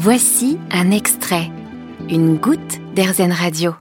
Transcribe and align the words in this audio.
Voici 0.00 0.58
un 0.70 0.92
extrait, 0.92 1.50
une 2.08 2.36
goutte 2.36 2.78
d'Airzen 2.94 3.32
Radio. 3.32 3.74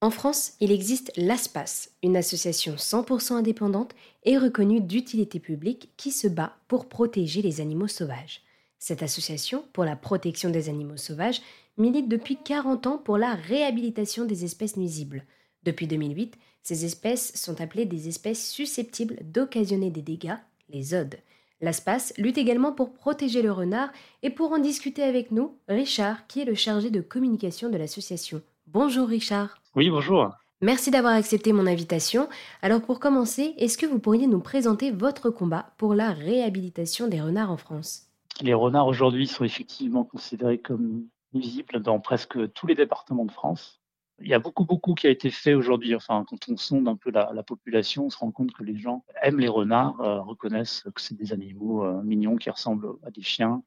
En 0.00 0.10
France, 0.10 0.54
il 0.58 0.72
existe 0.72 1.12
l'ASPAS, 1.16 1.90
une 2.02 2.16
association 2.16 2.74
100% 2.74 3.34
indépendante 3.34 3.94
et 4.24 4.36
reconnue 4.36 4.80
d'utilité 4.80 5.38
publique 5.38 5.90
qui 5.96 6.10
se 6.10 6.26
bat 6.26 6.56
pour 6.66 6.88
protéger 6.88 7.40
les 7.40 7.60
animaux 7.60 7.86
sauvages. 7.86 8.42
Cette 8.80 9.04
association 9.04 9.64
pour 9.72 9.84
la 9.84 9.94
protection 9.94 10.50
des 10.50 10.68
animaux 10.68 10.96
sauvages 10.96 11.40
milite 11.76 12.08
depuis 12.08 12.38
40 12.42 12.88
ans 12.88 12.98
pour 12.98 13.16
la 13.16 13.36
réhabilitation 13.36 14.24
des 14.24 14.44
espèces 14.44 14.76
nuisibles. 14.76 15.22
Depuis 15.62 15.86
2008, 15.86 16.36
ces 16.64 16.84
espèces 16.84 17.32
sont 17.36 17.60
appelées 17.60 17.86
des 17.86 18.08
espèces 18.08 18.50
susceptibles 18.50 19.18
d'occasionner 19.22 19.90
des 19.90 20.02
dégâts, 20.02 20.38
les 20.68 20.94
odes. 20.94 21.14
L'ASPAS 21.60 22.12
lutte 22.18 22.38
également 22.38 22.70
pour 22.70 22.92
protéger 22.92 23.42
le 23.42 23.50
renard 23.50 23.90
et 24.22 24.30
pour 24.30 24.52
en 24.52 24.58
discuter 24.58 25.02
avec 25.02 25.32
nous, 25.32 25.56
Richard, 25.66 26.28
qui 26.28 26.40
est 26.40 26.44
le 26.44 26.54
chargé 26.54 26.90
de 26.90 27.00
communication 27.00 27.68
de 27.68 27.76
l'association. 27.76 28.42
Bonjour 28.68 29.08
Richard. 29.08 29.60
Oui, 29.74 29.90
bonjour. 29.90 30.30
Merci 30.60 30.92
d'avoir 30.92 31.14
accepté 31.14 31.52
mon 31.52 31.66
invitation. 31.66 32.28
Alors 32.62 32.80
pour 32.80 33.00
commencer, 33.00 33.54
est-ce 33.58 33.76
que 33.76 33.86
vous 33.86 33.98
pourriez 33.98 34.28
nous 34.28 34.38
présenter 34.38 34.92
votre 34.92 35.30
combat 35.30 35.72
pour 35.78 35.94
la 35.94 36.12
réhabilitation 36.12 37.08
des 37.08 37.20
renards 37.20 37.50
en 37.50 37.56
France? 37.56 38.08
Les 38.40 38.54
renards 38.54 38.86
aujourd'hui 38.86 39.26
sont 39.26 39.44
effectivement 39.44 40.04
considérés 40.04 40.58
comme 40.58 41.06
nuisibles 41.32 41.82
dans 41.82 41.98
presque 41.98 42.52
tous 42.52 42.68
les 42.68 42.76
départements 42.76 43.24
de 43.24 43.32
France. 43.32 43.80
Il 44.20 44.28
y 44.28 44.34
a 44.34 44.38
beaucoup, 44.40 44.64
beaucoup 44.64 44.94
qui 44.94 45.06
a 45.06 45.10
été 45.10 45.30
fait 45.30 45.54
aujourd'hui. 45.54 45.94
Enfin, 45.94 46.24
quand 46.28 46.48
on 46.48 46.56
sonde 46.56 46.88
un 46.88 46.96
peu 46.96 47.10
la, 47.10 47.42
population, 47.42 48.06
on 48.06 48.10
se 48.10 48.18
rend 48.18 48.32
compte 48.32 48.52
que 48.52 48.64
les 48.64 48.76
gens 48.76 49.04
aiment 49.22 49.38
les 49.38 49.48
renards, 49.48 50.00
euh, 50.00 50.20
reconnaissent 50.20 50.84
que 50.94 51.00
c'est 51.00 51.16
des 51.16 51.32
animaux 51.32 51.84
euh, 51.84 52.02
mignons 52.02 52.36
qui 52.36 52.50
ressemblent 52.50 52.96
à 53.04 53.10
des 53.10 53.22
chiens. 53.22 53.62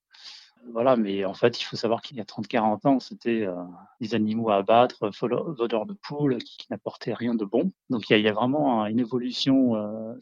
Voilà, 0.73 0.95
mais 0.95 1.25
en 1.25 1.33
fait, 1.33 1.59
il 1.59 1.63
faut 1.63 1.77
savoir 1.77 2.01
qu'il 2.01 2.17
y 2.17 2.21
a 2.21 2.25
30-40 2.25 2.87
ans, 2.87 2.99
c'était 2.99 3.45
euh, 3.47 3.55
des 3.99 4.13
animaux 4.13 4.49
à 4.49 4.57
abattre, 4.57 5.09
voleurs 5.19 5.85
de 5.85 5.93
poules, 5.93 6.37
qui, 6.39 6.67
n'apportaient 6.69 7.13
rien 7.13 7.33
de 7.33 7.45
bon. 7.45 7.71
Donc, 7.89 8.09
il 8.09 8.19
y 8.19 8.27
a, 8.27 8.33
vraiment 8.33 8.85
une 8.85 8.99
évolution 8.99 9.73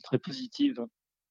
très 0.03 0.17
positive 0.17 0.86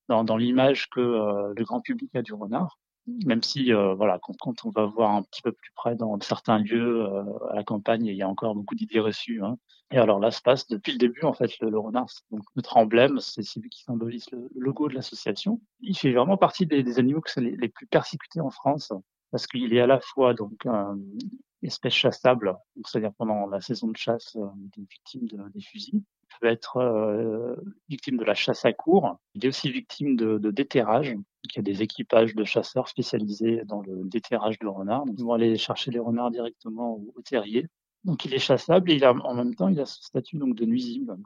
dans, 0.09 0.25
dans 0.25 0.37
l'image 0.37 0.91
que 0.91 1.01
le 1.01 1.65
grand 1.65 1.81
public 1.81 2.15
a 2.17 2.23
du 2.23 2.35
renard 2.35 2.79
même 3.25 3.43
si 3.43 3.73
euh, 3.73 3.95
voilà, 3.95 4.19
quand, 4.23 4.37
quand, 4.39 4.65
on 4.65 4.71
va 4.71 4.87
voir 4.87 5.13
un 5.13 5.23
petit 5.23 5.43
peu 5.43 5.53
plus 5.53 5.71
près 5.75 5.95
dans 5.97 6.19
certains 6.21 6.59
lieux 6.59 7.05
euh, 7.07 7.25
à 7.51 7.57
la 7.57 7.65
campagne, 7.65 8.07
il 8.07 8.15
y 8.15 8.23
a 8.23 8.29
encore 8.29 8.55
beaucoup 8.55 8.75
d'idées 8.75 9.01
reçues. 9.01 9.43
Hein. 9.43 9.57
Et 9.91 9.99
alors 9.99 10.21
là 10.21 10.31
se 10.31 10.43
passe 10.43 10.67
depuis 10.69 10.93
le 10.93 10.99
début 10.99 11.23
en 11.23 11.33
fait 11.33 11.51
le, 11.61 11.79
renard, 11.79 12.09
donc 12.31 12.43
notre 12.57 12.77
emblème, 12.77 13.21
c'est 13.21 13.43
celui 13.43 13.71
qui 13.71 13.83
symbolise 13.83 14.31
le, 14.33 14.49
logo 14.57 14.89
de 14.89 14.95
l'association. 14.95 15.61
Il 15.81 15.97
fait 15.97 16.13
vraiment 16.13 16.37
partie 16.37 16.67
des, 16.67 16.83
des 16.83 16.99
animaux 16.99 17.23
que 17.23 17.41
les, 17.41 17.57
les, 17.57 17.69
plus 17.69 17.87
persécutés 17.87 18.41
en 18.41 18.51
France 18.51 18.93
parce 19.31 19.47
qu'il 19.47 19.73
est 19.75 19.81
à 19.81 19.87
la 19.87 20.01
fois 20.01 20.35
donc 20.35 20.67
une 20.67 21.19
espèce 21.63 21.95
chassable, 21.95 22.57
c'est-à-dire 22.85 23.13
pendant 23.17 23.47
la 23.47 23.61
saison 23.61 23.89
de 23.89 23.97
chasse, 23.97 24.37
euh, 24.37 24.47
des 24.77 24.83
victimes 24.83 25.27
de, 25.27 25.39
des 25.55 25.61
fusils, 25.61 26.03
peut 26.41 26.47
être 26.47 26.77
euh, 26.79 27.57
victime 27.89 28.17
de 28.17 28.25
la 28.25 28.35
chasse 28.35 28.65
à 28.65 28.73
court. 28.73 29.19
Il 29.35 29.45
est 29.45 29.49
aussi 29.49 29.71
victime 29.71 30.17
de, 30.17 30.39
de 30.39 30.51
déterrage. 30.51 31.15
Il 31.45 31.57
y 31.57 31.59
a 31.59 31.63
des 31.63 31.83
équipages 31.83 32.35
de 32.35 32.45
chasseurs 32.45 32.89
spécialisés 32.89 33.63
dans 33.65 33.81
le 33.81 34.05
déterrage 34.05 34.59
de 34.59 34.67
renards. 34.67 35.07
Donc, 35.07 35.17
ils 35.19 35.25
vont 35.25 35.33
aller 35.33 35.57
chercher 35.57 35.91
les 35.91 35.99
renards 35.99 36.31
directement 36.31 37.01
au, 37.15 37.23
terrier. 37.23 37.67
Donc, 38.05 38.25
il 38.25 38.35
est 38.35 38.39
chassable 38.39 38.91
et 38.91 38.97
il 38.97 39.05
a, 39.05 39.13
en 39.13 39.35
même 39.35 39.55
temps, 39.55 39.69
il 39.69 39.81
a 39.81 39.87
ce 39.87 40.03
statut 40.03 40.39
donc 40.39 40.55
de 40.55 40.65
nuisible, 40.65 41.17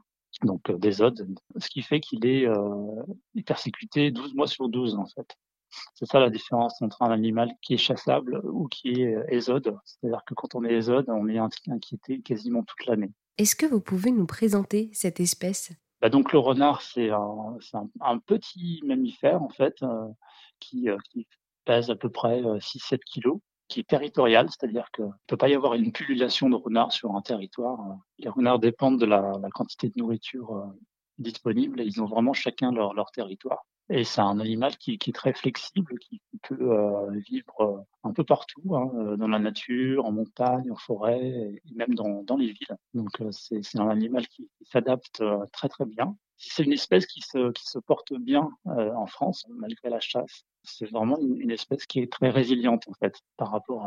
donc 0.43 0.69
euh, 0.69 0.77
des 0.77 1.01
odes, 1.01 1.27
ce 1.57 1.69
qui 1.69 1.81
fait 1.81 1.99
qu'il 1.99 2.25
est, 2.25 2.47
euh, 2.47 3.03
persécuté 3.45 4.11
12 4.11 4.33
mois 4.33 4.47
sur 4.47 4.69
12 4.69 4.95
en 4.95 5.05
fait. 5.05 5.37
C'est 5.95 6.05
ça 6.05 6.19
la 6.19 6.29
différence 6.29 6.81
entre 6.81 7.01
un 7.01 7.11
animal 7.11 7.51
qui 7.61 7.73
est 7.73 7.77
chassable 7.77 8.41
ou 8.43 8.67
qui 8.67 9.01
est 9.01 9.17
ésode. 9.29 9.75
C'est-à-dire 9.85 10.23
que 10.25 10.35
quand 10.35 10.55
on 10.55 10.63
est 10.63 10.73
ésode, 10.73 11.09
on 11.09 11.27
est 11.27 11.39
inquiété 11.39 12.21
quasiment 12.21 12.63
toute 12.63 12.85
l'année. 12.85 13.11
Est-ce 13.39 13.55
que 13.55 13.65
vous 13.65 13.81
pouvez 13.81 14.11
nous 14.11 14.27
présenter 14.27 14.91
cette 14.93 15.19
espèce? 15.19 15.71
Bah 16.01 16.09
donc 16.09 16.33
le 16.33 16.39
renard, 16.39 16.81
c'est 16.81 17.09
un, 17.09 18.19
petit 18.25 18.81
mammifère 18.85 19.41
en 19.41 19.49
fait 19.49 19.81
euh, 19.81 20.07
qui, 20.59 20.89
euh, 20.89 20.97
qui, 21.09 21.27
pèse 21.65 21.89
à 21.89 21.95
peu 21.95 22.09
près 22.09 22.41
6-7 22.41 22.93
euh, 22.93 22.97
kilos, 23.05 23.39
qui 23.69 23.79
est 23.79 23.87
territorial, 23.87 24.49
c'est-à-dire 24.49 24.91
qu'il 24.91 25.05
ne 25.05 25.11
peut 25.27 25.37
pas 25.37 25.47
y 25.47 25.55
avoir 25.55 25.73
une 25.75 25.93
pullulation 25.93 26.49
de 26.49 26.55
renards 26.55 26.91
sur 26.91 27.15
un 27.15 27.21
territoire. 27.21 27.79
Les 28.19 28.29
renards 28.29 28.59
dépendent 28.59 28.99
de 28.99 29.05
la, 29.05 29.31
quantité 29.53 29.87
de 29.87 29.93
nourriture 29.95 30.73
disponible 31.17 31.79
et 31.79 31.85
ils 31.85 32.01
ont 32.01 32.05
vraiment 32.05 32.33
chacun 32.33 32.71
leur 32.71 33.11
territoire. 33.11 33.65
Et 33.89 34.05
c'est 34.05 34.21
un 34.21 34.39
animal 34.39 34.77
qui, 34.77 34.93
est 34.93 35.15
très 35.15 35.33
flexible, 35.33 35.99
qui 35.99 36.21
peut 36.43 36.71
euh, 36.71 37.11
vivre 37.29 37.61
euh, 37.61 37.79
un 38.03 38.13
peu 38.13 38.23
partout, 38.23 38.75
hein, 38.75 38.89
euh, 38.95 39.17
dans 39.17 39.27
la 39.27 39.39
nature, 39.39 40.05
en 40.05 40.11
montagne, 40.11 40.71
en 40.71 40.75
forêt, 40.75 41.21
et 41.21 41.61
même 41.75 41.93
dans, 41.93 42.37
les 42.37 42.47
villes. 42.47 42.77
Donc 42.93 43.21
c'est 43.31 43.61
un 43.77 43.89
animal 43.89 44.27
qui, 44.27 44.49
s'adapte 44.61 45.21
très 45.51 45.67
très 45.67 45.85
bien. 45.85 46.15
C'est 46.37 46.63
une 46.63 46.73
espèce 46.73 47.05
qui 47.05 47.21
se, 47.21 47.79
porte 47.79 48.13
bien 48.13 48.49
en 48.65 49.05
France, 49.05 49.45
malgré 49.49 49.89
la 49.89 49.99
chasse. 49.99 50.43
C'est 50.63 50.89
vraiment 50.89 51.17
une, 51.19 51.51
espèce 51.51 51.85
qui 51.85 51.99
est 51.99 52.11
très 52.11 52.29
résiliente 52.29 52.87
en 52.87 52.93
fait 52.93 53.19
par 53.37 53.51
rapport 53.51 53.85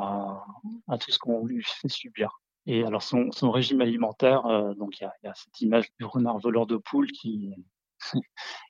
à, 0.89 0.99
tout 0.99 1.11
ce 1.11 1.19
qu'on 1.19 1.45
lui 1.45 1.63
fait 1.65 1.89
subir. 1.89 2.41
Et 2.67 2.85
alors 2.85 3.03
son, 3.03 3.31
régime 3.51 3.81
alimentaire, 3.81 4.43
donc 4.77 5.01
il 5.01 5.05
y 5.05 5.27
y 5.27 5.29
a, 5.29 5.35
cette 5.35 5.61
image 5.61 5.89
du 5.99 6.05
renard 6.05 6.39
voleur 6.39 6.67
de 6.67 6.77
poules 6.77 7.11
qui, 7.11 7.55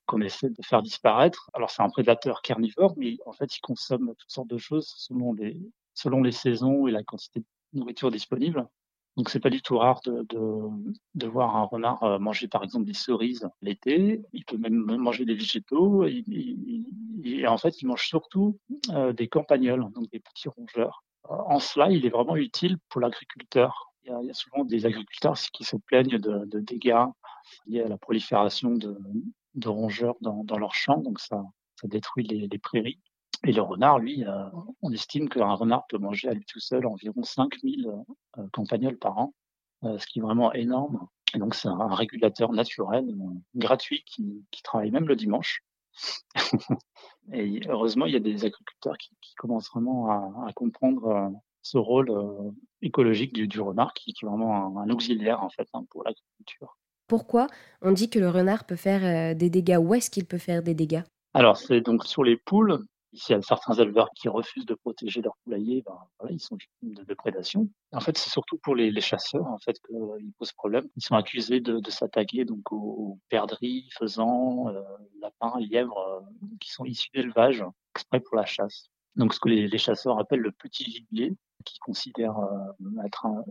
qu'on 0.06 0.20
essaie 0.20 0.50
de 0.50 0.62
faire 0.62 0.82
disparaître. 0.82 1.50
Alors 1.54 1.70
c'est 1.70 1.82
un 1.82 1.90
prédateur 1.90 2.42
carnivore, 2.42 2.94
mais 2.96 3.16
en 3.26 3.32
fait 3.32 3.56
il 3.56 3.60
consomme 3.60 4.14
toutes 4.18 4.30
sortes 4.30 4.48
de 4.48 4.58
choses 4.58 4.92
selon 4.96 5.32
les, 5.32 5.60
selon 5.94 6.22
les 6.22 6.32
saisons 6.32 6.86
et 6.86 6.90
la 6.90 7.02
quantité 7.02 7.40
de 7.40 7.78
nourriture 7.78 8.10
disponible. 8.10 8.68
Donc 9.16 9.30
c'est 9.30 9.40
pas 9.40 9.50
du 9.50 9.62
tout 9.62 9.78
rare 9.78 10.00
de, 10.04 10.26
de, 10.28 10.68
de, 11.14 11.26
voir 11.26 11.56
un 11.56 11.64
renard 11.64 12.02
euh, 12.02 12.18
manger 12.18 12.48
par 12.48 12.62
exemple 12.62 12.84
des 12.84 12.92
cerises 12.92 13.48
l'été. 13.62 14.22
Il 14.34 14.44
peut 14.44 14.58
même 14.58 14.74
manger 14.74 15.24
des 15.24 15.34
végétaux. 15.34 16.04
Et, 16.04 17.46
en 17.46 17.56
fait, 17.56 17.80
il 17.80 17.86
mange 17.86 18.06
surtout 18.06 18.58
euh, 18.90 19.14
des 19.14 19.26
campagnols, 19.26 19.90
donc 19.94 20.10
des 20.10 20.20
petits 20.20 20.48
rongeurs. 20.48 21.02
En 21.28 21.58
cela, 21.58 21.90
il 21.90 22.04
est 22.04 22.10
vraiment 22.10 22.36
utile 22.36 22.76
pour 22.90 23.00
l'agriculteur. 23.00 23.85
Il, 24.06 24.26
y 24.26 24.30
a 24.30 24.34
souvent 24.34 24.64
des 24.64 24.86
agriculteurs 24.86 25.36
qui 25.52 25.64
se 25.64 25.76
plaignent 25.76 26.18
de, 26.18 26.60
dégâts 26.60 27.06
liés 27.66 27.82
à 27.82 27.88
la 27.88 27.98
prolifération 27.98 28.70
de, 28.70 29.68
rongeurs 29.68 30.16
dans, 30.20 30.58
leurs 30.58 30.74
champs, 30.74 30.98
donc 30.98 31.18
ça, 31.18 31.42
détruit 31.84 32.24
les, 32.24 32.58
prairies. 32.58 33.00
Et 33.44 33.52
le 33.52 33.62
renard, 33.62 33.98
lui, 33.98 34.24
euh, 34.24 34.48
on 34.82 34.92
estime 34.92 35.28
qu'un 35.28 35.52
renard 35.54 35.86
peut 35.88 35.98
manger 35.98 36.28
à 36.28 36.34
lui 36.34 36.44
tout 36.46 36.60
seul 36.60 36.86
environ 36.86 37.22
5000 37.22 37.86
euh, 38.38 38.48
campagnols 38.52 38.98
par 38.98 39.18
an, 39.18 39.34
euh, 39.84 39.98
ce 39.98 40.06
qui 40.06 40.20
est 40.20 40.22
vraiment 40.22 40.52
énorme. 40.52 41.06
Et 41.34 41.38
donc 41.38 41.54
c'est 41.54 41.68
un 41.68 41.94
régulateur 41.94 42.52
naturel, 42.52 43.14
gratuit, 43.54 44.04
qui, 44.06 44.44
travaille 44.62 44.90
même 44.90 45.06
le 45.06 45.16
dimanche. 45.16 45.62
et 47.32 47.60
heureusement, 47.68 48.06
il 48.06 48.12
y 48.12 48.16
a 48.16 48.20
des 48.20 48.44
agriculteurs 48.44 48.96
qui, 48.98 49.10
commencent 49.36 49.70
vraiment 49.70 50.08
à 50.46 50.52
comprendre 50.54 51.30
ce 51.66 51.78
rôle 51.78 52.12
écologique 52.82 53.32
du, 53.32 53.48
du 53.48 53.60
renard, 53.60 53.92
qui, 53.94 54.10
est 54.10 54.26
vraiment 54.26 54.78
un, 54.78 54.82
un 54.82 54.90
auxiliaire 54.90 55.42
en 55.42 55.50
fait 55.50 55.68
hein, 55.74 55.84
pour 55.90 56.04
l'agriculture. 56.04 56.76
Pourquoi 57.08 57.46
on 57.82 57.92
dit 57.92 58.10
que 58.10 58.18
le 58.18 58.28
renard 58.28 58.64
peut 58.64 58.76
faire 58.76 59.04
euh, 59.04 59.34
des 59.34 59.50
dégâts? 59.50 59.78
Où 59.80 59.94
est-ce 59.94 60.10
qu'il 60.10 60.26
peut 60.26 60.38
faire 60.38 60.62
des 60.62 60.74
dégâts? 60.74 61.02
Alors, 61.34 61.56
c'est 61.56 61.80
donc 61.80 62.04
sur 62.04 62.24
les 62.24 62.36
poules. 62.36 62.84
Ici, 63.12 63.26
il 63.30 63.36
y 63.36 63.38
a 63.38 63.42
certains 63.42 63.74
éleveurs 63.74 64.10
qui 64.14 64.28
refusent 64.28 64.66
de 64.66 64.74
protéger 64.74 65.22
leurs 65.22 65.36
poulaillers, 65.44 65.82
ben, 65.86 65.96
voilà, 66.18 66.34
ils 66.34 66.40
sont 66.40 66.56
victimes 66.56 67.04
de, 67.04 67.14
prédation. 67.14 67.68
En 67.92 68.00
fait, 68.00 68.18
c'est 68.18 68.30
surtout 68.30 68.58
pour 68.58 68.74
les, 68.74 68.90
les 68.90 69.00
chasseurs 69.00 69.46
en 69.46 69.58
fait 69.58 69.78
qu'ils 69.86 70.32
posent 70.38 70.52
problème. 70.52 70.86
Ils 70.96 71.02
sont 71.02 71.14
accusés 71.14 71.60
de, 71.60 71.78
de 71.78 71.90
s'attaquer 71.90 72.44
donc 72.44 72.72
aux, 72.72 73.18
perdrix, 73.28 73.88
faisans, 73.96 74.68
euh, 74.68 74.82
lapins, 75.20 75.58
lièvres, 75.60 75.98
euh, 75.98 76.46
qui 76.60 76.70
sont 76.72 76.84
issus 76.84 77.08
d'élevage 77.14 77.64
exprès 77.94 78.20
pour 78.20 78.36
la 78.36 78.44
chasse. 78.44 78.90
Donc, 79.16 79.34
ce 79.34 79.40
que 79.40 79.48
les, 79.48 79.66
les 79.68 79.78
chasseurs 79.78 80.18
appellent 80.18 80.40
le 80.40 80.52
petit 80.52 80.84
gibier, 80.84 81.34
qui 81.64 81.78
considèrent 81.78 82.38
euh, 82.38 83.04
être 83.04 83.26
un, 83.26 83.44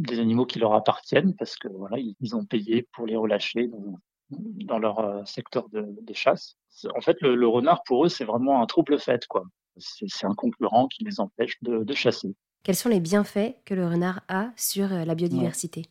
des 0.00 0.18
animaux 0.18 0.46
qui 0.46 0.58
leur 0.58 0.72
appartiennent 0.72 1.34
parce 1.36 1.56
que 1.56 1.68
voilà, 1.68 1.98
ils 1.98 2.36
ont 2.36 2.44
payé 2.44 2.88
pour 2.92 3.06
les 3.06 3.16
relâcher 3.16 3.68
dans, 3.68 3.98
dans 4.30 4.78
leur 4.78 4.98
euh, 4.98 5.24
secteur 5.24 5.68
de, 5.68 5.86
des 6.02 6.14
chasses. 6.14 6.56
En 6.96 7.00
fait, 7.00 7.16
le, 7.20 7.36
le 7.36 7.46
renard 7.46 7.82
pour 7.84 8.04
eux, 8.04 8.08
c'est 8.08 8.24
vraiment 8.24 8.62
un 8.62 8.66
trouble 8.66 8.98
fait, 8.98 9.26
quoi. 9.26 9.44
C'est 9.76 10.26
un 10.26 10.34
concurrent 10.34 10.88
qui 10.88 11.04
les 11.04 11.20
empêche 11.20 11.56
de, 11.62 11.84
de, 11.84 11.94
chasser. 11.94 12.34
Quels 12.64 12.76
sont 12.76 12.88
les 12.88 13.00
bienfaits 13.00 13.54
que 13.64 13.74
le 13.74 13.86
renard 13.86 14.20
a 14.28 14.50
sur 14.56 14.92
euh, 14.92 15.04
la 15.04 15.14
biodiversité? 15.14 15.86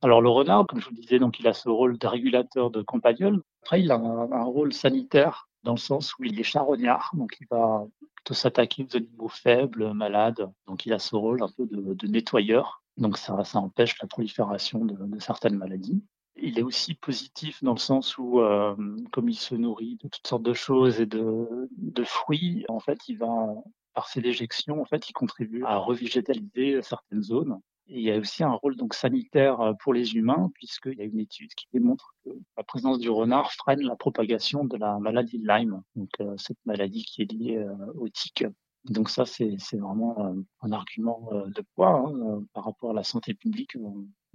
Alors 0.00 0.22
le 0.22 0.30
renard, 0.30 0.66
comme 0.66 0.80
je 0.80 0.88
vous 0.88 0.94
le 0.94 1.00
disais, 1.00 1.18
donc 1.18 1.38
il 1.40 1.46
a 1.46 1.52
ce 1.52 1.68
rôle 1.68 1.98
de 1.98 2.06
régulateur 2.06 2.70
de 2.70 2.80
campagnol. 2.80 3.42
Après, 3.62 3.80
il 3.80 3.90
a 3.90 3.96
un, 3.96 4.32
un 4.32 4.44
rôle 4.44 4.72
sanitaire 4.72 5.48
dans 5.64 5.72
le 5.72 5.78
sens 5.78 6.14
où 6.18 6.24
il 6.24 6.38
est 6.38 6.44
charognard, 6.44 7.10
donc 7.14 7.36
il 7.40 7.46
va 7.50 7.86
plutôt 8.28 8.40
s'attaquer 8.40 8.84
aux 8.84 8.96
animaux 8.96 9.28
faibles, 9.28 9.92
malades. 9.94 10.50
Donc 10.66 10.86
il 10.86 10.92
a 10.92 10.98
ce 10.98 11.16
rôle 11.16 11.42
un 11.42 11.48
peu 11.48 11.66
de, 11.66 11.94
de 11.94 12.06
nettoyeur 12.06 12.82
donc 12.98 13.16
ça, 13.16 13.34
empêche 13.54 13.96
la 14.02 14.08
prolifération 14.08 14.84
de, 14.84 14.94
de, 14.94 15.20
certaines 15.20 15.56
maladies. 15.56 16.02
Il 16.36 16.58
est 16.58 16.62
aussi 16.62 16.94
positif 16.94 17.62
dans 17.62 17.72
le 17.72 17.78
sens 17.78 18.18
où, 18.18 18.40
euh, 18.40 18.76
comme 19.12 19.28
il 19.28 19.36
se 19.36 19.54
nourrit 19.54 19.98
de 20.02 20.08
toutes 20.08 20.26
sortes 20.26 20.42
de 20.42 20.52
choses 20.52 21.00
et 21.00 21.06
de, 21.06 21.68
de 21.76 22.04
fruits, 22.04 22.64
en 22.68 22.80
fait, 22.80 22.98
il 23.08 23.18
va 23.18 23.54
par 23.94 24.08
ces 24.08 24.20
déjections, 24.20 24.80
en 24.80 24.84
fait, 24.84 25.08
ils 25.08 25.12
contribuent 25.12 25.64
à 25.64 25.78
revégétaliser 25.78 26.82
certaines 26.82 27.22
zones. 27.22 27.60
Il 27.90 28.00
y 28.00 28.12
a 28.12 28.18
aussi 28.18 28.44
un 28.44 28.52
rôle 28.52 28.76
donc 28.76 28.92
sanitaire 28.92 29.72
pour 29.82 29.94
les 29.94 30.14
humains, 30.14 30.50
puisqu'il 30.54 30.94
y 30.94 31.00
a 31.00 31.04
une 31.04 31.20
étude 31.20 31.54
qui 31.54 31.66
démontre 31.72 32.14
que 32.24 32.30
la 32.56 32.62
présence 32.62 32.98
du 32.98 33.08
renard 33.08 33.50
freine 33.52 33.80
la 33.80 33.96
propagation 33.96 34.64
de 34.64 34.76
la 34.76 34.98
maladie 34.98 35.38
de 35.38 35.48
Lyme, 35.48 35.82
donc 35.96 36.10
cette 36.36 36.58
maladie 36.66 37.02
qui 37.04 37.22
est 37.22 37.32
liée 37.32 37.66
au 37.94 38.08
tic. 38.08 38.44
Donc 38.84 39.08
ça, 39.08 39.24
c'est 39.24 39.56
vraiment 39.72 40.34
un 40.60 40.72
argument 40.72 41.30
de 41.32 41.64
poids 41.74 42.04
hein, 42.06 42.44
par 42.52 42.64
rapport 42.64 42.90
à 42.90 42.94
la 42.94 43.04
santé 43.04 43.32
publique. 43.32 43.76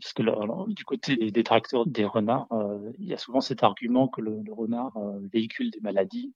Parce 0.02 0.14
que 0.14 0.74
du 0.74 0.84
côté 0.84 1.16
des 1.16 1.30
détracteurs 1.30 1.86
des 1.86 2.06
renards, 2.06 2.48
il 2.98 3.06
y 3.06 3.14
a 3.14 3.18
souvent 3.18 3.40
cet 3.40 3.64
argument 3.64 4.08
que 4.08 4.22
le, 4.22 4.42
le 4.42 4.54
renard 4.54 4.98
véhicule 5.32 5.70
des 5.70 5.80
maladies. 5.80 6.34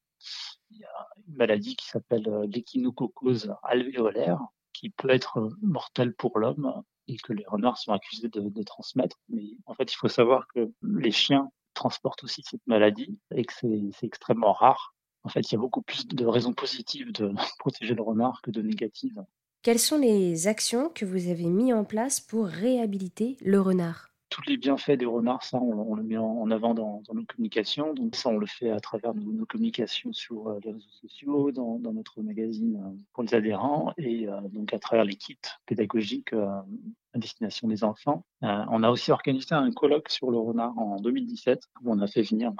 Il 0.69 0.77
y 0.77 0.83
a 0.83 1.07
une 1.27 1.35
maladie 1.35 1.75
qui 1.75 1.87
s'appelle 1.87 2.27
l'échinococose 2.47 3.53
alvéolaire, 3.63 4.39
qui 4.77 4.91
peut 4.91 5.09
être 5.09 5.49
mortelle 5.61 6.13
pour 6.13 6.37
l'homme 6.37 6.83
et 7.07 7.17
que 7.17 7.33
les 7.33 7.45
renards 7.47 7.77
sont 7.77 7.93
accusés 7.93 8.29
de, 8.29 8.41
de, 8.41 8.63
transmettre. 8.63 9.17
Mais 9.29 9.43
en 9.65 9.73
fait, 9.73 9.91
il 9.91 9.95
faut 9.95 10.07
savoir 10.07 10.47
que 10.53 10.71
les 10.83 11.11
chiens 11.11 11.49
transportent 11.73 12.23
aussi 12.23 12.43
cette 12.43 12.65
maladie 12.67 13.17
et 13.33 13.43
que 13.43 13.53
c'est 13.53 14.05
extrêmement 14.05 14.53
rare. 14.53 14.93
En 15.23 15.29
fait, 15.29 15.41
il 15.41 15.53
y 15.53 15.55
a 15.55 15.59
beaucoup 15.59 15.81
plus 15.81 16.07
de 16.07 16.25
raisons 16.25 16.53
positives 16.53 17.11
de 17.11 17.33
protéger 17.59 17.95
le 17.95 18.03
renard 18.03 18.41
que 18.43 18.51
de 18.51 18.61
négatives. 18.61 19.23
Quelles 19.63 19.79
sont 19.79 19.97
les 19.97 20.47
actions 20.47 20.89
que 20.89 21.05
vous 21.05 21.29
avez 21.29 21.45
mises 21.45 21.73
en 21.73 21.83
place 21.83 22.21
pour 22.21 22.45
réhabiliter 22.45 23.37
le 23.41 23.59
renard? 23.59 24.09
Tous 24.37 24.47
les 24.47 24.57
bienfaits 24.57 24.91
des 24.91 25.05
renards, 25.05 25.43
ça, 25.43 25.57
on, 25.57 25.95
le 25.95 26.03
met 26.03 26.17
en, 26.17 26.51
avant 26.51 26.75
dans, 26.75 27.01
nos 27.11 27.25
communications. 27.25 27.95
Donc 27.95 28.15
ça, 28.15 28.29
on 28.29 28.37
le 28.37 28.45
fait 28.45 28.69
à 28.69 28.79
travers 28.79 29.15
nos, 29.15 29.45
communications 29.47 30.13
sur 30.13 30.49
euh, 30.49 30.59
les 30.63 30.73
réseaux 30.73 30.89
sociaux, 31.01 31.51
dans, 31.51 31.79
notre 31.79 32.21
magazine 32.21 32.75
euh, 32.75 32.95
pour 33.13 33.23
les 33.23 33.33
adhérents, 33.33 33.93
et 33.97 34.27
euh, 34.27 34.39
donc 34.49 34.73
à 34.73 34.79
travers 34.79 35.05
les 35.05 35.15
kits 35.15 35.39
pédagogiques 35.65 36.33
à 36.33 36.65
destination 37.15 37.67
des 37.67 37.83
enfants. 37.83 38.25
on 38.41 38.83
a 38.83 38.91
aussi 38.91 39.11
organisé 39.11 39.55
un 39.55 39.71
colloque 39.71 40.09
sur 40.09 40.29
le 40.29 40.37
renard 40.37 40.77
en 40.77 40.97
2017, 40.97 41.63
où 41.81 41.91
on 41.91 41.99
a 41.99 42.05
fait 42.05 42.21
venir 42.21 42.51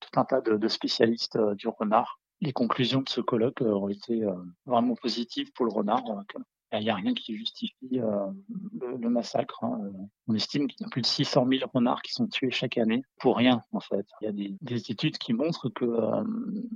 tout 0.00 0.20
un 0.20 0.24
tas 0.26 0.42
de, 0.42 0.68
spécialistes 0.68 1.38
du 1.54 1.68
renard. 1.68 2.20
Les 2.42 2.52
conclusions 2.52 3.00
de 3.00 3.08
ce 3.08 3.22
colloque 3.22 3.62
ont 3.62 3.88
été 3.88 4.26
vraiment 4.66 4.94
positives 4.94 5.52
pour 5.52 5.64
le 5.64 5.72
renard. 5.72 6.04
Il 6.80 6.84
n'y 6.84 6.90
a 6.90 6.94
rien 6.94 7.12
qui 7.12 7.36
justifie 7.36 8.00
euh, 8.00 8.26
le, 8.80 9.10
massacre. 9.10 9.62
Hein. 9.62 9.78
On 10.26 10.34
estime 10.34 10.68
qu'il 10.68 10.80
y 10.80 10.84
a 10.84 10.88
plus 10.88 11.02
de 11.02 11.06
600 11.06 11.46
000 11.46 11.70
renards 11.72 12.00
qui 12.02 12.12
sont 12.12 12.26
tués 12.26 12.50
chaque 12.50 12.78
année 12.78 13.02
pour 13.18 13.36
rien, 13.36 13.62
en 13.72 13.80
fait. 13.80 14.06
Il 14.20 14.24
y 14.24 14.28
a 14.28 14.32
des, 14.32 14.90
études 14.90 15.18
qui 15.18 15.34
montrent 15.34 15.68
que 15.68 15.84
euh, 15.84 16.24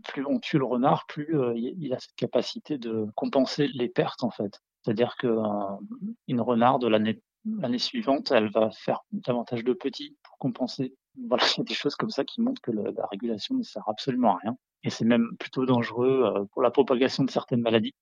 plus 0.04 0.26
on 0.26 0.38
tue 0.38 0.58
le 0.58 0.66
renard, 0.66 1.06
plus 1.06 1.38
euh, 1.38 1.54
il 1.56 1.94
a 1.94 1.98
cette 1.98 2.14
capacité 2.14 2.76
de 2.76 3.06
compenser 3.14 3.68
les 3.68 3.88
pertes, 3.88 4.22
en 4.22 4.30
fait. 4.30 4.60
C'est-à-dire 4.82 5.16
qu'une 5.16 6.40
renarde 6.40 6.84
l'année 6.84 7.78
suivante, 7.78 8.30
elle 8.32 8.50
va 8.50 8.70
faire 8.70 9.00
davantage 9.12 9.64
de 9.64 9.72
petits 9.72 10.16
pour 10.22 10.36
compenser. 10.38 10.94
Voilà, 11.28 11.44
il 11.56 11.58
y 11.58 11.60
a 11.62 11.64
des 11.64 11.74
choses 11.74 11.96
comme 11.96 12.10
ça 12.10 12.24
qui 12.24 12.42
montrent 12.42 12.60
que 12.60 12.70
la 12.70 13.06
régulation 13.10 13.54
ne 13.54 13.62
sert 13.62 13.88
absolument 13.88 14.36
à 14.36 14.38
rien. 14.42 14.56
Et 14.84 14.90
c'est 14.90 15.06
même 15.06 15.36
plutôt 15.40 15.64
dangereux 15.64 16.46
pour 16.52 16.62
la 16.62 16.70
propagation 16.70 17.24
de 17.24 17.30
certaines 17.30 17.62
maladies. 17.62 17.94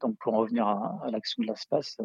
Donc, 0.00 0.16
pour 0.18 0.34
en 0.34 0.38
revenir 0.38 0.66
à, 0.66 1.10
l'action 1.10 1.42
de 1.42 1.48
l'espace, 1.48 1.96
euh, 2.00 2.04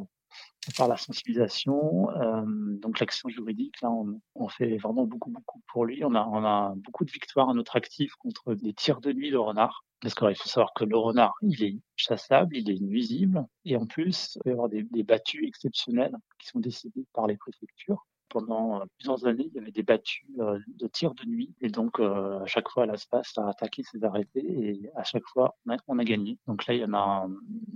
par 0.78 0.88
la 0.88 0.98
sensibilisation, 0.98 2.10
euh, 2.12 2.44
donc 2.80 3.00
l'action 3.00 3.30
juridique, 3.30 3.82
là, 3.82 3.90
on, 4.36 4.48
fait 4.50 4.78
vraiment 4.78 5.06
beaucoup, 5.06 5.32
beaucoup 5.32 5.62
pour 5.72 5.86
lui. 5.86 6.04
On 6.04 6.14
a, 6.16 6.26
on 6.26 6.44
a 6.44 6.74
beaucoup 6.76 7.06
de 7.06 7.12
victoires 7.12 7.50
à 7.50 7.54
notre 7.54 7.76
actif 7.76 8.14
contre 8.16 8.54
des 8.54 8.74
tirs 8.74 9.02
de 9.02 9.14
nuit 9.14 9.32
de 9.32 9.38
renard. 9.38 9.86
Parce 10.02 10.14
qu'il 10.14 10.36
faut 10.36 10.50
savoir 10.50 10.74
que 10.74 10.84
le 10.84 10.98
renard, 10.98 11.34
il 11.42 11.64
est 11.64 11.78
chassable, 11.96 12.56
il 12.56 12.70
est 12.70 12.80
nuisible, 12.80 13.46
et 13.64 13.76
en 13.78 13.88
plus, 13.88 14.36
il 14.36 14.42
peut 14.44 14.50
y 14.50 14.54
avoir 14.54 14.70
des, 14.70 14.84
des 14.84 15.04
battues 15.04 15.48
exceptionnelles 15.48 16.16
qui 16.38 16.48
sont 16.48 16.60
décidées 16.60 17.06
par 17.14 17.28
les 17.28 17.38
préfectures 17.38 18.06
pendant 18.30 18.82
euh, 18.82 18.86
plusieurs 18.98 19.26
années, 19.26 19.48
il 19.48 19.54
y 19.54 19.60
avait 19.60 19.72
des 19.72 19.84
battues 19.84 20.28
euh, 20.40 20.60
de 20.68 20.88
tir 20.88 21.14
de 21.14 21.26
nuit. 21.26 21.54
Et 21.62 21.70
donc, 21.70 22.00
euh, 22.00 22.40
à 22.40 22.46
chaque 22.46 22.70
fois, 22.70 22.86
l'espace 22.86 23.38
a 23.38 23.50
attaqué 23.50 23.84
ses 23.84 24.04
arrêtés 24.04 24.44
et 24.44 24.90
à 24.96 25.04
chaque 25.04 25.26
fois, 25.28 25.56
on 25.88 26.00
a, 26.00 26.04
gagné. 26.04 26.38
Donc 26.48 26.66
là, 26.66 26.74
il 26.74 26.82
y 26.82 26.86
en 26.86 26.94
a, 26.94 27.28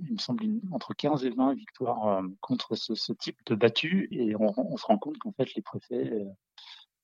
il 0.06 0.14
me 0.14 0.18
semble, 0.18 0.46
entre 0.72 0.94
15 0.94 1.26
et 1.26 1.30
20 1.30 1.54
victoires 1.54 2.22
contre 2.42 2.76
ce, 2.76 3.14
type 3.14 3.38
de 3.46 3.56
battues. 3.56 4.08
Et 4.12 4.36
on, 4.36 4.78
se 4.78 4.86
rend 4.86 4.98
compte 4.98 5.18
qu'en 5.18 5.32
fait, 5.32 5.54
les 5.56 5.62
préfets 5.62 6.26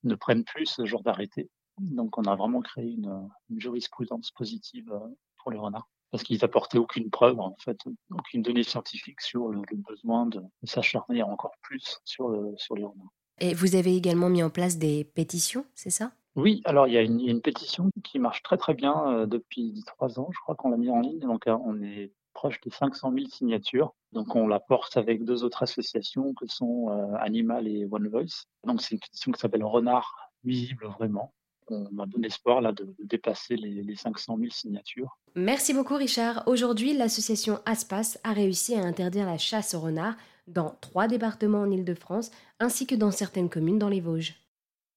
ne 0.03 0.15
prennent 0.15 0.43
plus 0.43 0.65
ce 0.65 0.85
genre 0.85 1.03
d'arrêté. 1.03 1.49
Donc, 1.79 2.17
on 2.17 2.23
a 2.23 2.35
vraiment 2.35 2.61
créé 2.61 2.91
une, 2.91 3.29
jurisprudence 3.57 4.31
positive 4.31 4.91
pour 5.37 5.51
les 5.51 5.57
renards 5.57 5.87
parce 6.11 6.23
qu'ils 6.23 6.39
n'apportaient 6.41 6.77
aucune 6.77 7.09
preuve, 7.09 7.39
en 7.41 7.55
fait, 7.59 7.77
aucune 8.11 8.41
donnée 8.41 8.63
scientifique 8.63 9.19
sur 9.19 9.49
le, 9.49 9.61
besoin 9.75 10.27
de, 10.27 10.41
s'acharner 10.63 11.23
encore 11.23 11.55
plus 11.61 11.99
sur 12.05 12.29
les 12.29 12.83
renards. 12.83 13.11
Et 13.39 13.53
vous 13.53 13.75
avez 13.75 13.95
également 13.95 14.29
mis 14.29 14.43
en 14.43 14.49
place 14.49 14.77
des 14.77 15.03
pétitions, 15.03 15.65
c'est 15.73 15.89
ça? 15.89 16.11
Oui, 16.35 16.61
alors 16.65 16.87
il 16.87 16.93
y, 16.93 16.97
a 16.97 17.01
une, 17.01 17.41
pétition 17.41 17.89
qui 18.03 18.19
marche 18.19 18.43
très 18.43 18.57
très 18.57 18.73
bien 18.73 18.93
euh, 19.07 19.25
depuis 19.25 19.83
trois 19.85 20.19
ans, 20.19 20.29
je 20.33 20.39
crois 20.39 20.55
qu'on 20.55 20.69
l'a 20.69 20.77
mis 20.77 20.89
en 20.89 20.99
ligne. 20.99 21.19
Donc 21.19 21.47
euh, 21.47 21.57
on 21.63 21.81
est 21.81 22.11
proche 22.33 22.59
de 22.61 22.69
500 22.69 23.13
000 23.13 23.27
signatures. 23.29 23.93
Donc 24.11 24.35
on 24.35 24.47
la 24.47 24.59
porte 24.59 24.97
avec 24.97 25.23
deux 25.23 25.45
autres 25.45 25.63
associations 25.63 26.33
que 26.33 26.45
sont 26.47 26.89
euh, 26.89 27.15
Animal 27.19 27.69
et 27.69 27.87
One 27.89 28.09
Voice. 28.09 28.47
Donc 28.65 28.81
c'est 28.81 28.95
une 28.95 28.99
pétition 28.99 29.31
qui 29.31 29.39
s'appelle 29.39 29.63
Renard 29.63 30.13
visible 30.43 30.87
vraiment. 30.87 31.33
On 31.67 31.85
a 31.97 32.05
bon 32.05 32.23
espoir 32.23 32.61
là 32.61 32.73
de, 32.73 32.93
dépasser 32.99 33.55
les, 33.55 33.81
les 33.81 33.95
500 33.95 34.37
000 34.37 34.51
signatures. 34.51 35.17
Merci 35.35 35.73
beaucoup 35.73 35.95
Richard. 35.95 36.43
Aujourd'hui, 36.47 36.95
l'association 36.95 37.59
Aspas 37.65 38.17
a 38.23 38.33
réussi 38.33 38.75
à 38.75 38.83
interdire 38.83 39.25
la 39.25 39.37
chasse 39.37 39.73
au 39.73 39.79
renard 39.79 40.15
dans 40.47 40.77
trois 40.81 41.07
départements 41.07 41.61
en 41.61 41.71
Île-de-France, 41.71 42.31
ainsi 42.59 42.85
que 42.85 42.95
dans 42.95 43.11
certaines 43.11 43.49
communes 43.49 43.79
dans 43.79 43.89
les 43.89 44.01
Vosges. 44.01 44.35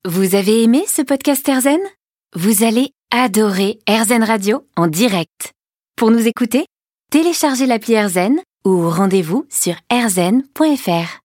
Vous 0.05 0.35
avez 0.35 0.63
aimé 0.63 0.85
ce 0.87 1.03
podcast 1.03 1.49
Erzen 1.49 1.81
Vous 2.35 2.65
allez 2.65 2.93
adorer 3.11 3.79
Erzen 3.87 4.23
Radio 4.23 4.65
en 4.77 4.87
direct. 4.87 5.53
Pour 5.97 6.11
nous 6.11 6.29
écouter, 6.29 6.67
téléchargez 7.11 7.67
l'appli 7.67 7.95
Erzen 7.95 8.39
ou 8.65 8.89
rendez-vous 8.89 9.47
sur 9.49 9.75
erzen.fr. 9.91 11.17